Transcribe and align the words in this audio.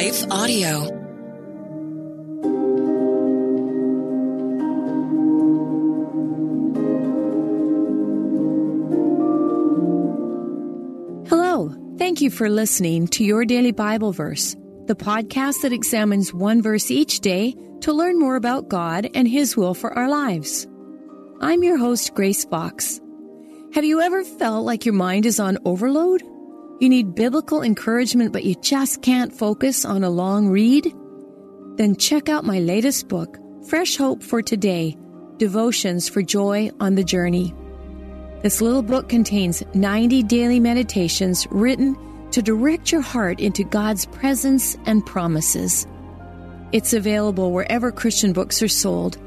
Life 0.00 0.24
Audio. 0.30 0.80
Hello. 11.28 11.74
Thank 11.98 12.22
you 12.22 12.30
for 12.30 12.48
listening 12.48 13.08
to 13.08 13.24
Your 13.24 13.44
Daily 13.44 13.72
Bible 13.72 14.12
Verse, 14.12 14.56
the 14.86 14.94
podcast 14.94 15.60
that 15.60 15.74
examines 15.74 16.32
one 16.32 16.62
verse 16.62 16.90
each 16.90 17.20
day 17.20 17.54
to 17.82 17.92
learn 17.92 18.18
more 18.18 18.36
about 18.36 18.70
God 18.70 19.06
and 19.14 19.28
His 19.28 19.54
will 19.54 19.74
for 19.74 19.92
our 19.92 20.08
lives. 20.08 20.66
I'm 21.42 21.62
your 21.62 21.76
host, 21.76 22.14
Grace 22.14 22.46
Fox. 22.46 23.02
Have 23.74 23.84
you 23.84 24.00
ever 24.00 24.24
felt 24.24 24.64
like 24.64 24.86
your 24.86 24.94
mind 24.94 25.26
is 25.26 25.38
on 25.38 25.58
overload? 25.66 26.22
You 26.80 26.88
need 26.88 27.14
biblical 27.14 27.62
encouragement, 27.62 28.32
but 28.32 28.44
you 28.44 28.54
just 28.54 29.02
can't 29.02 29.30
focus 29.34 29.84
on 29.84 30.02
a 30.02 30.08
long 30.08 30.48
read? 30.48 30.94
Then 31.76 31.94
check 31.94 32.30
out 32.30 32.46
my 32.46 32.58
latest 32.58 33.06
book, 33.06 33.36
Fresh 33.68 33.98
Hope 33.98 34.22
for 34.22 34.40
Today 34.40 34.96
Devotions 35.36 36.08
for 36.08 36.22
Joy 36.22 36.70
on 36.80 36.94
the 36.94 37.04
Journey. 37.04 37.54
This 38.42 38.62
little 38.62 38.80
book 38.80 39.10
contains 39.10 39.62
90 39.74 40.22
daily 40.22 40.58
meditations 40.58 41.46
written 41.50 41.98
to 42.30 42.40
direct 42.40 42.90
your 42.90 43.02
heart 43.02 43.40
into 43.40 43.62
God's 43.62 44.06
presence 44.06 44.78
and 44.86 45.04
promises. 45.04 45.86
It's 46.72 46.94
available 46.94 47.52
wherever 47.52 47.92
Christian 47.92 48.32
books 48.32 48.62
are 48.62 48.68
sold. 48.68 49.18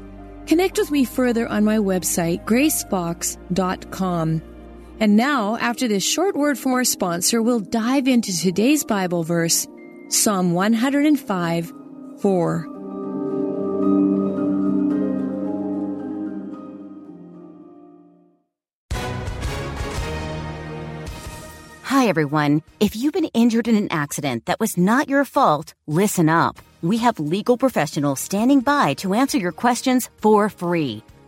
Connect 0.48 0.76
with 0.76 0.90
me 0.90 1.04
further 1.04 1.46
on 1.46 1.62
my 1.64 1.76
website, 1.76 2.44
gracefox.com. 2.46 4.42
And 5.00 5.16
now, 5.16 5.56
after 5.56 5.88
this 5.88 6.04
short 6.04 6.36
word 6.36 6.58
from 6.58 6.72
our 6.72 6.84
sponsor, 6.84 7.42
we'll 7.42 7.60
dive 7.60 8.06
into 8.06 8.36
today's 8.36 8.84
Bible 8.84 9.24
verse, 9.24 9.66
Psalm 10.08 10.52
105 10.52 11.72
4. 12.20 12.74
Hi, 22.04 22.08
everyone. 22.08 22.62
If 22.80 22.94
you've 22.96 23.12
been 23.12 23.30
injured 23.34 23.66
in 23.66 23.76
an 23.76 23.88
accident 23.90 24.46
that 24.46 24.60
was 24.60 24.76
not 24.76 25.08
your 25.08 25.24
fault, 25.24 25.74
listen 25.86 26.28
up. 26.28 26.58
We 26.82 26.98
have 26.98 27.18
legal 27.18 27.56
professionals 27.56 28.20
standing 28.20 28.60
by 28.60 28.94
to 28.94 29.14
answer 29.14 29.38
your 29.38 29.52
questions 29.52 30.10
for 30.20 30.48
free. 30.48 31.02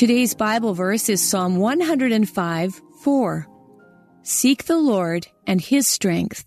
Today's 0.00 0.32
Bible 0.32 0.72
verse 0.72 1.10
is 1.10 1.28
Psalm 1.28 1.56
105 1.56 2.80
4. 3.02 3.46
Seek 4.22 4.64
the 4.64 4.78
Lord 4.78 5.26
and 5.46 5.60
His 5.60 5.86
strength. 5.86 6.46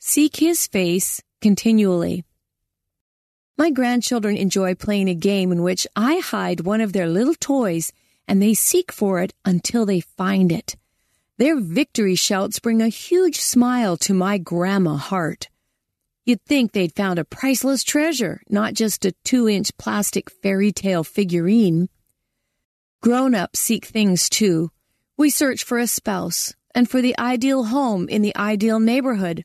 Seek 0.00 0.34
His 0.34 0.66
face 0.66 1.22
continually. 1.40 2.24
My 3.56 3.70
grandchildren 3.70 4.36
enjoy 4.36 4.74
playing 4.74 5.08
a 5.08 5.14
game 5.14 5.52
in 5.52 5.62
which 5.62 5.86
I 5.94 6.18
hide 6.18 6.62
one 6.62 6.80
of 6.80 6.92
their 6.92 7.06
little 7.06 7.36
toys 7.36 7.92
and 8.26 8.42
they 8.42 8.52
seek 8.52 8.90
for 8.90 9.20
it 9.20 9.32
until 9.44 9.86
they 9.86 10.00
find 10.00 10.50
it. 10.50 10.74
Their 11.36 11.60
victory 11.60 12.16
shouts 12.16 12.58
bring 12.58 12.82
a 12.82 12.88
huge 12.88 13.40
smile 13.40 13.96
to 13.98 14.12
my 14.12 14.38
grandma 14.38 14.96
heart. 14.96 15.48
You'd 16.24 16.42
think 16.42 16.72
they'd 16.72 16.96
found 16.96 17.20
a 17.20 17.24
priceless 17.24 17.84
treasure, 17.84 18.42
not 18.48 18.74
just 18.74 19.04
a 19.04 19.12
two 19.22 19.48
inch 19.48 19.70
plastic 19.78 20.28
fairy 20.32 20.72
tale 20.72 21.04
figurine. 21.04 21.88
Grown 23.00 23.34
ups 23.34 23.60
seek 23.60 23.84
things 23.84 24.28
too. 24.28 24.72
We 25.16 25.30
search 25.30 25.62
for 25.62 25.78
a 25.78 25.86
spouse 25.86 26.54
and 26.74 26.90
for 26.90 27.00
the 27.00 27.16
ideal 27.18 27.64
home 27.64 28.08
in 28.08 28.22
the 28.22 28.36
ideal 28.36 28.80
neighborhood. 28.80 29.44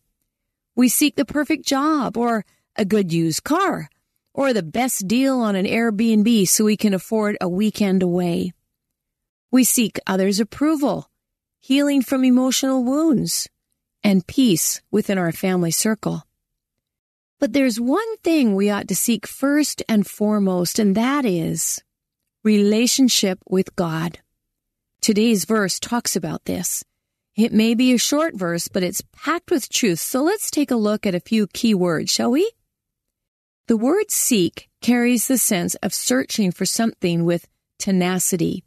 We 0.76 0.90
seek 0.90 1.16
the 1.16 1.26
perfect 1.26 1.66
job 1.66 2.18
or 2.18 2.46
a 2.76 2.84
good 2.84 3.14
used 3.14 3.44
car 3.44 3.90
or 4.34 4.54
the 4.54 4.64
best 4.64 5.08
deal 5.08 5.40
on 5.40 5.56
an 5.56 5.66
Airbnb 5.68 6.48
so 6.48 6.66
we 6.66 6.76
can 6.76 6.96
afford 6.96 7.38
a 7.40 7.48
weekend 7.48 8.02
away. 8.02 8.54
We 9.52 9.64
seek 9.64 10.00
others' 10.08 10.40
approval, 10.40 11.12
healing 11.60 12.02
from 12.02 12.26
emotional 12.26 12.84
wounds, 12.84 13.48
and 14.04 14.26
peace 14.26 14.82
within 14.90 15.20
our 15.20 15.32
family 15.32 15.70
circle. 15.70 16.24
But 17.40 17.54
there's 17.54 17.80
one 17.80 18.18
thing 18.18 18.56
we 18.56 18.72
ought 18.72 18.88
to 18.88 18.96
seek 18.96 19.28
first 19.28 19.84
and 19.88 20.08
foremost, 20.08 20.80
and 20.80 20.96
that 20.96 21.24
is 21.24 21.84
relationship 22.44 23.40
with 23.48 23.76
God. 23.76 24.20
Today's 25.02 25.46
verse 25.46 25.80
talks 25.80 26.16
about 26.16 26.46
this. 26.46 26.84
It 27.36 27.54
may 27.54 27.74
be 27.74 27.94
a 27.94 27.98
short 27.98 28.36
verse, 28.36 28.68
but 28.68 28.84
it's 28.84 29.02
packed 29.14 29.50
with 29.50 29.70
truth. 29.70 30.00
So 30.00 30.22
let's 30.22 30.52
take 30.52 30.70
a 30.70 30.76
look 30.76 31.06
at 31.06 31.16
a 31.16 31.20
few 31.20 31.48
key 31.48 31.74
words, 31.74 32.12
shall 32.12 32.32
we? 32.32 32.52
The 33.68 33.78
word 33.78 34.12
seek 34.12 34.70
carries 34.82 35.28
the 35.28 35.38
sense 35.38 35.76
of 35.76 35.94
searching 35.94 36.52
for 36.52 36.66
something 36.66 37.24
with 37.24 37.48
tenacity. 37.80 38.64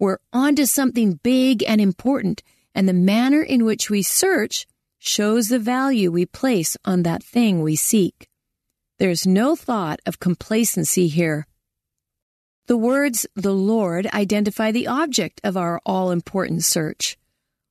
We're 0.00 0.18
onto 0.32 0.66
something 0.66 1.20
big 1.22 1.62
and 1.66 1.80
important, 1.80 2.42
and 2.74 2.88
the 2.88 2.92
manner 2.92 3.42
in 3.42 3.64
which 3.64 3.88
we 3.88 4.02
search 4.02 4.66
shows 4.98 5.48
the 5.48 5.60
value 5.60 6.10
we 6.10 6.26
place 6.26 6.76
on 6.84 7.04
that 7.04 7.22
thing 7.22 7.62
we 7.62 7.76
seek. 7.76 8.28
There's 8.98 9.26
no 9.26 9.54
thought 9.54 10.00
of 10.04 10.18
complacency 10.18 11.06
here. 11.06 11.46
The 12.66 12.78
words 12.78 13.26
the 13.34 13.52
Lord 13.52 14.06
identify 14.14 14.72
the 14.72 14.86
object 14.86 15.38
of 15.44 15.54
our 15.54 15.82
all 15.84 16.10
important 16.10 16.64
search. 16.64 17.18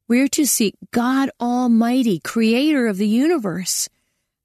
We're 0.08 0.28
to 0.28 0.46
seek 0.46 0.76
God 0.92 1.32
Almighty, 1.42 2.20
creator 2.20 2.86
of 2.86 2.98
the 2.98 3.08
universe, 3.08 3.90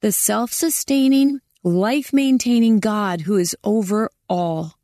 the 0.01 0.11
self 0.11 0.51
sustaining, 0.51 1.43
life 1.63 2.15
maintaining 2.15 2.81
God 2.81 3.23
who 3.23 3.37
is 3.37 3.55
over 3.63 4.11
all, 4.27 4.79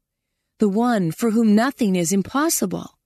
the 0.59 0.69
one 0.69 1.11
for 1.11 1.31
whom 1.31 1.55
nothing 1.55 1.97
is 1.97 2.13
impossible, 2.13 2.99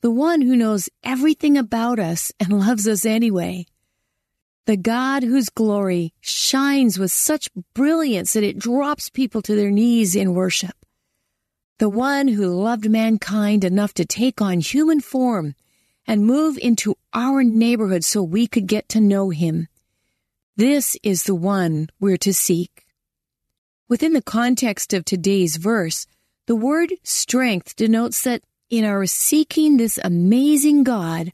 the 0.00 0.10
one 0.10 0.40
who 0.40 0.56
knows 0.56 0.88
everything 1.04 1.56
about 1.56 2.00
us 2.00 2.32
and 2.40 2.58
loves 2.66 2.88
us 2.88 3.06
anyway, 3.06 3.66
the 4.66 4.76
God 4.76 5.22
whose 5.22 5.48
glory 5.48 6.12
shines 6.20 6.98
with 6.98 7.12
such 7.12 7.50
brilliance 7.72 8.32
that 8.32 8.42
it 8.42 8.58
drops 8.58 9.10
people 9.10 9.42
to 9.42 9.54
their 9.54 9.70
knees 9.70 10.16
in 10.16 10.34
worship 10.34 10.74
the 11.78 11.88
one 11.88 12.28
who 12.28 12.46
loved 12.46 12.88
mankind 12.88 13.64
enough 13.64 13.92
to 13.94 14.04
take 14.04 14.40
on 14.40 14.60
human 14.60 15.00
form 15.00 15.54
and 16.06 16.26
move 16.26 16.58
into 16.58 16.96
our 17.12 17.42
neighborhood 17.42 18.04
so 18.04 18.22
we 18.22 18.46
could 18.46 18.66
get 18.66 18.88
to 18.90 19.00
know 19.00 19.30
him. 19.30 19.68
This 20.56 20.96
is 21.02 21.24
the 21.24 21.34
one 21.34 21.88
we're 21.98 22.16
to 22.18 22.32
seek. 22.32 22.86
Within 23.88 24.12
the 24.12 24.22
context 24.22 24.92
of 24.92 25.04
today's 25.04 25.56
verse, 25.56 26.06
the 26.46 26.56
word 26.56 26.92
strength 27.02 27.74
denotes 27.74 28.22
that 28.22 28.42
in 28.70 28.84
our 28.84 29.06
seeking 29.06 29.76
this 29.76 29.98
amazing 30.02 30.84
God, 30.84 31.32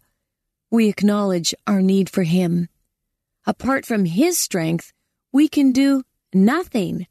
we 0.71 0.89
acknowledge 0.89 1.55
our 1.67 1.83
need 1.83 2.09
for 2.09 2.23
Him. 2.23 2.69
Apart 3.47 3.85
from 3.85 4.05
His 4.05 4.39
strength, 4.39 4.93
we 5.33 5.49
can 5.49 5.73
do 5.73 6.03
nothing. 6.33 7.07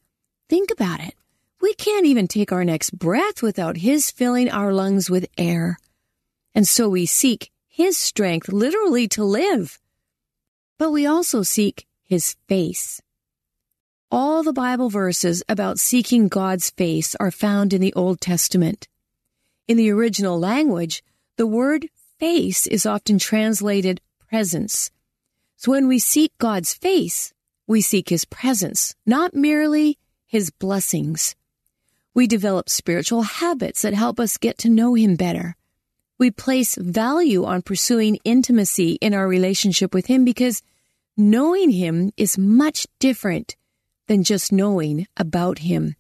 Think 0.50 0.72
about 0.72 1.00
it. 1.00 1.14
We 1.62 1.74
can't 1.74 2.06
even 2.06 2.28
take 2.28 2.52
our 2.52 2.64
next 2.64 2.92
breath 2.98 3.42
without 3.42 3.78
His 3.78 4.12
filling 4.12 4.50
our 4.50 4.74
lungs 4.74 5.10
with 5.10 5.28
air. 5.38 5.78
And 6.56 6.68
so 6.68 6.88
we 6.88 7.06
seek 7.06 7.52
His 7.68 7.98
strength 7.98 8.48
literally 8.50 9.08
to 9.10 9.24
live. 9.24 9.80
But 10.78 10.92
we 10.92 11.06
also 11.06 11.44
seek 11.44 11.86
His 12.06 12.36
face. 12.48 13.02
All 14.12 14.42
the 14.42 14.54
Bible 14.54 14.90
verses 14.90 15.44
about 15.48 15.78
seeking 15.78 16.30
God's 16.30 16.70
face 16.72 17.14
are 17.20 17.30
found 17.30 17.74
in 17.74 17.82
the 17.82 17.94
Old 17.94 18.22
Testament. 18.22 18.88
In 19.68 19.78
the 19.78 19.92
original 19.92 20.40
language, 20.40 21.04
the 21.38 21.46
word 21.46 21.90
face 22.18 22.66
is 22.66 22.86
often 22.86 23.20
translated 23.20 24.02
presence. 24.30 24.92
So 25.58 25.72
when 25.72 25.88
we 25.88 26.00
seek 26.00 26.32
God's 26.38 26.74
face, 26.74 27.34
we 27.68 27.82
seek 27.82 28.10
His 28.10 28.26
presence, 28.26 28.96
not 29.06 29.36
merely 29.36 30.00
His 30.26 30.50
blessings. 30.50 31.36
We 32.20 32.28
develop 32.28 32.68
spiritual 32.68 33.22
habits 33.22 33.84
that 33.84 33.94
help 33.94 34.20
us 34.20 34.36
get 34.36 34.58
to 34.58 34.70
know 34.70 34.94
Him 34.94 35.16
better. 35.16 35.56
We 36.18 36.32
place 36.32 36.76
value 36.76 37.46
on 37.46 37.62
pursuing 37.62 38.20
intimacy 38.26 38.98
in 39.00 39.14
our 39.14 39.26
relationship 39.26 39.94
with 39.94 40.08
Him 40.08 40.26
because 40.26 40.62
knowing 41.16 41.72
Him 41.72 42.12
is 42.18 42.38
much 42.38 42.88
different 43.00 43.56
than 44.08 44.24
just 44.26 44.52
knowing 44.52 45.08
about 45.16 45.60
Him. 45.60 45.96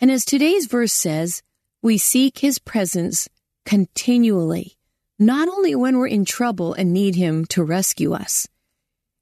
And 0.00 0.10
as 0.10 0.24
today's 0.24 0.64
verse 0.64 0.94
says, 0.94 1.42
we 1.82 1.98
seek 1.98 2.38
His 2.38 2.58
presence 2.58 3.28
continually, 3.66 4.78
not 5.18 5.46
only 5.46 5.74
when 5.74 5.98
we're 5.98 6.06
in 6.06 6.24
trouble 6.24 6.72
and 6.72 6.94
need 6.94 7.16
Him 7.16 7.44
to 7.50 7.62
rescue 7.62 8.14
us. 8.14 8.48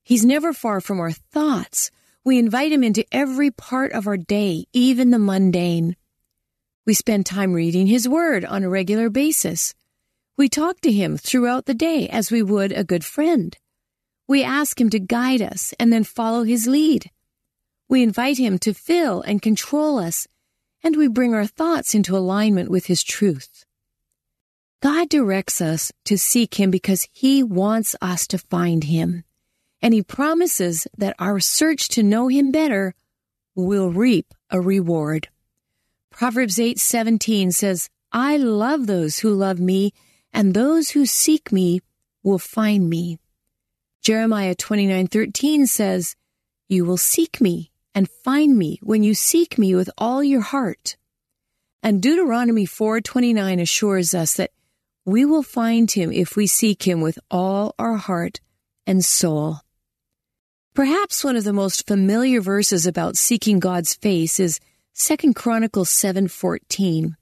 He's 0.04 0.24
never 0.24 0.52
far 0.52 0.80
from 0.80 1.00
our 1.00 1.10
thoughts. 1.10 1.90
We 2.24 2.38
invite 2.38 2.72
Him 2.72 2.82
into 2.82 3.04
every 3.12 3.50
part 3.50 3.92
of 3.92 4.06
our 4.06 4.16
day, 4.16 4.64
even 4.72 5.10
the 5.10 5.18
mundane. 5.18 5.94
We 6.86 6.94
spend 6.94 7.26
time 7.26 7.52
reading 7.52 7.86
His 7.86 8.08
Word 8.08 8.46
on 8.46 8.62
a 8.62 8.68
regular 8.70 9.10
basis. 9.10 9.74
We 10.38 10.48
talk 10.48 10.80
to 10.80 10.90
Him 10.90 11.18
throughout 11.18 11.66
the 11.66 11.74
day 11.74 12.08
as 12.08 12.30
we 12.30 12.42
would 12.42 12.72
a 12.72 12.82
good 12.82 13.04
friend. 13.04 13.56
We 14.26 14.42
ask 14.42 14.80
Him 14.80 14.88
to 14.90 14.98
guide 14.98 15.42
us 15.42 15.74
and 15.78 15.92
then 15.92 16.02
follow 16.02 16.44
His 16.44 16.66
lead. 16.66 17.10
We 17.90 18.02
invite 18.02 18.38
Him 18.38 18.58
to 18.60 18.72
fill 18.72 19.20
and 19.20 19.42
control 19.42 19.98
us, 19.98 20.26
and 20.82 20.96
we 20.96 21.08
bring 21.08 21.34
our 21.34 21.46
thoughts 21.46 21.94
into 21.94 22.16
alignment 22.16 22.70
with 22.70 22.86
His 22.86 23.02
truth. 23.02 23.66
God 24.82 25.10
directs 25.10 25.60
us 25.60 25.92
to 26.06 26.16
seek 26.16 26.54
Him 26.54 26.70
because 26.70 27.06
He 27.12 27.42
wants 27.42 27.94
us 28.00 28.26
to 28.28 28.38
find 28.38 28.84
Him, 28.84 29.24
and 29.84 29.92
He 29.92 30.02
promises 30.02 30.86
that 30.96 31.14
our 31.18 31.38
search 31.38 31.88
to 31.90 32.02
know 32.02 32.28
Him 32.28 32.50
better 32.50 32.94
will 33.54 33.90
reap 33.90 34.32
a 34.48 34.58
reward. 34.58 35.28
Proverbs 36.10 36.58
8:17 36.58 37.52
says, 37.52 37.90
"I 38.10 38.38
love 38.38 38.86
those 38.86 39.18
who 39.18 39.34
love 39.34 39.60
me, 39.60 39.92
and 40.32 40.54
those 40.54 40.92
who 40.92 41.04
seek 41.04 41.52
me 41.52 41.82
will 42.22 42.38
find 42.38 42.88
me." 42.88 43.18
Jeremiah 44.00 44.54
29:13 44.54 45.66
says, 45.66 46.16
"You 46.66 46.86
will 46.86 46.96
seek 46.96 47.42
me 47.42 47.70
and 47.94 48.08
find 48.08 48.56
me 48.56 48.80
when 48.82 49.02
you 49.02 49.12
seek 49.12 49.58
me 49.58 49.74
with 49.74 49.90
all 49.98 50.24
your 50.24 50.40
heart." 50.40 50.96
And 51.82 52.00
Deuteronomy 52.00 52.64
4:29 52.64 53.60
assures 53.60 54.14
us 54.14 54.32
that 54.36 54.52
we 55.04 55.26
will 55.26 55.42
find 55.42 55.90
him 55.90 56.10
if 56.10 56.36
we 56.36 56.46
seek 56.46 56.88
him 56.88 57.02
with 57.02 57.18
all 57.30 57.74
our 57.78 57.98
heart 57.98 58.40
and 58.86 59.04
soul. 59.04 59.60
Perhaps 60.74 61.22
one 61.22 61.36
of 61.36 61.44
the 61.44 61.52
most 61.52 61.86
familiar 61.86 62.40
verses 62.40 62.84
about 62.84 63.16
seeking 63.16 63.60
God's 63.60 63.94
face 63.94 64.40
is 64.40 64.58
Second 64.92 65.34
Chronicles 65.36 65.88
7:14 65.90 67.14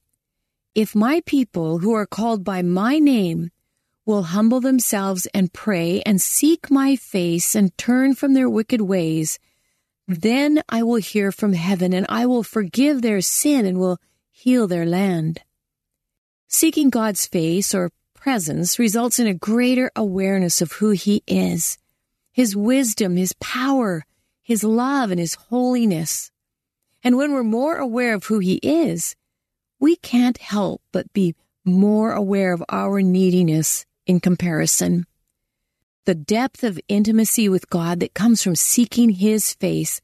If 0.75 0.94
my 0.94 1.20
people 1.26 1.81
who 1.81 1.93
are 1.93 2.06
called 2.06 2.44
by 2.44 2.62
my 2.62 2.99
name 2.99 3.50
will 4.06 4.22
humble 4.22 4.62
themselves 4.62 5.26
and 5.34 5.52
pray 5.52 6.00
and 6.06 6.19
seek 6.19 6.70
my 6.70 6.96
face 6.96 7.54
and 7.54 7.76
turn 7.76 8.14
from 8.14 8.32
their 8.32 8.49
wicked 8.49 8.81
ways 8.81 9.38
then 10.08 10.62
I 10.70 10.82
will 10.82 10.96
hear 10.96 11.31
from 11.31 11.52
heaven 11.52 11.93
and 11.93 12.06
I 12.08 12.25
will 12.25 12.43
forgive 12.43 13.02
their 13.02 13.20
sin 13.20 13.66
and 13.66 13.78
will 13.78 13.98
heal 14.31 14.66
their 14.66 14.87
land. 14.87 15.43
Seeking 16.48 16.88
God's 16.88 17.26
face 17.26 17.75
or 17.75 17.93
presence 18.14 18.78
results 18.78 19.19
in 19.19 19.26
a 19.26 19.34
greater 19.34 19.90
awareness 19.94 20.62
of 20.62 20.72
who 20.72 20.93
he 20.93 21.22
is, 21.26 21.76
his 22.32 22.56
wisdom, 22.56 23.17
his 23.17 23.34
power, 23.34 24.05
his 24.43 24.64
love 24.64 25.11
and 25.11 25.20
his 25.20 25.34
holiness. 25.34 26.32
And 27.05 27.17
when 27.17 27.32
we're 27.32 27.43
more 27.43 27.76
aware 27.76 28.14
of 28.14 28.25
who 28.25 28.38
He 28.38 28.55
is, 28.62 29.17
we 29.81 29.96
can't 29.96 30.38
help 30.38 30.82
but 30.93 31.12
be 31.12 31.34
more 31.64 32.12
aware 32.12 32.52
of 32.52 32.62
our 32.69 33.02
neediness 33.02 33.84
in 34.06 34.20
comparison. 34.20 35.06
The 36.05 36.14
depth 36.14 36.64
of 36.64 36.81
intimacy 36.88 37.49
with 37.49 37.70
God 37.70 38.00
that 38.00 38.14
comes 38.14 38.43
from 38.43 38.56
seeking 38.56 39.11
His 39.11 39.55
face 39.55 40.00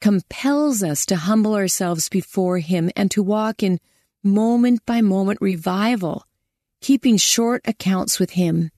compels 0.00 0.82
us 0.82 1.04
to 1.06 1.16
humble 1.16 1.54
ourselves 1.54 2.08
before 2.08 2.58
Him 2.58 2.90
and 2.96 3.10
to 3.10 3.22
walk 3.22 3.62
in 3.62 3.80
moment 4.22 4.84
by 4.86 5.02
moment 5.02 5.38
revival, 5.42 6.26
keeping 6.80 7.18
short 7.18 7.62
accounts 7.66 8.18
with 8.18 8.30
Him. 8.30 8.70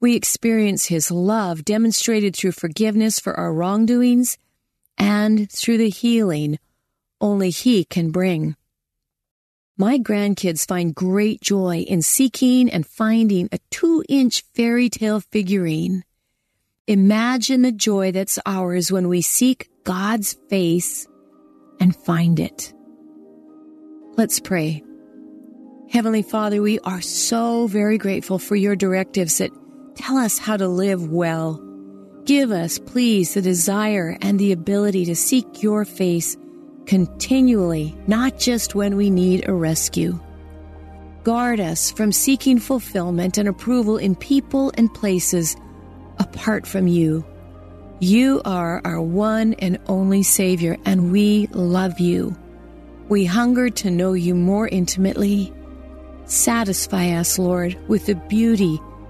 We 0.00 0.14
experience 0.14 0.86
His 0.86 1.10
love 1.10 1.64
demonstrated 1.64 2.36
through 2.36 2.52
forgiveness 2.52 3.18
for 3.18 3.34
our 3.34 3.52
wrongdoings 3.52 4.36
and 4.98 5.50
through 5.50 5.78
the 5.78 5.90
healing 5.90 6.58
only 7.20 7.50
He 7.50 7.84
can 7.84 8.10
bring. 8.10 8.56
My 9.78 9.98
grandkids 9.98 10.66
find 10.66 10.94
great 10.94 11.40
joy 11.40 11.84
in 11.86 12.02
seeking 12.02 12.70
and 12.70 12.86
finding 12.86 13.48
a 13.52 13.58
two 13.70 14.02
inch 14.08 14.42
fairy 14.54 14.88
tale 14.88 15.20
figurine. 15.20 16.02
Imagine 16.86 17.62
the 17.62 17.72
joy 17.72 18.12
that's 18.12 18.38
ours 18.46 18.92
when 18.92 19.08
we 19.08 19.20
seek 19.20 19.68
God's 19.84 20.34
face 20.48 21.06
and 21.80 21.94
find 21.94 22.38
it. 22.40 22.72
Let's 24.16 24.40
pray. 24.40 24.82
Heavenly 25.90 26.22
Father, 26.22 26.62
we 26.62 26.78
are 26.80 27.00
so 27.00 27.66
very 27.66 27.98
grateful 27.98 28.38
for 28.38 28.56
your 28.56 28.76
directives 28.76 29.38
that 29.38 29.50
tell 29.96 30.16
us 30.16 30.38
how 30.38 30.56
to 30.56 30.68
live 30.68 31.10
well. 31.10 31.62
Give 32.24 32.50
us, 32.50 32.78
please, 32.78 33.34
the 33.34 33.42
desire 33.42 34.16
and 34.20 34.38
the 34.38 34.52
ability 34.52 35.04
to 35.06 35.16
seek 35.16 35.62
your 35.62 35.84
face 35.84 36.36
continually, 36.86 37.96
not 38.06 38.38
just 38.38 38.74
when 38.74 38.96
we 38.96 39.10
need 39.10 39.48
a 39.48 39.52
rescue. 39.52 40.18
Guard 41.24 41.58
us 41.58 41.90
from 41.90 42.12
seeking 42.12 42.58
fulfillment 42.58 43.38
and 43.38 43.48
approval 43.48 43.96
in 43.96 44.14
people 44.14 44.72
and 44.74 44.92
places 44.92 45.56
apart 46.18 46.66
from 46.66 46.86
you. 46.86 47.24
You 47.98 48.42
are 48.44 48.80
our 48.84 49.00
one 49.00 49.54
and 49.54 49.78
only 49.86 50.22
Savior, 50.22 50.76
and 50.84 51.10
we 51.10 51.48
love 51.48 51.98
you. 51.98 52.36
We 53.08 53.24
hunger 53.24 53.70
to 53.70 53.90
know 53.90 54.12
you 54.12 54.34
more 54.34 54.68
intimately. 54.68 55.52
Satisfy 56.26 57.10
us, 57.10 57.38
Lord, 57.38 57.76
with 57.88 58.06
the 58.06 58.16
beauty 58.16 58.80